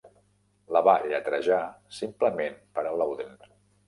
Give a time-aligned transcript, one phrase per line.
[0.77, 1.59] La va lletrejar
[1.97, 3.37] simplement per a Louden.